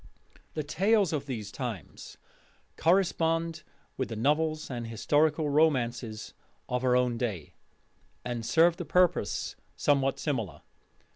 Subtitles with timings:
[0.55, 2.17] The tales of those times
[2.75, 3.61] correspond
[3.97, 6.33] with the novels and historical romances
[6.67, 7.53] of our own day,
[8.25, 10.63] and served a purpose somewhat similar.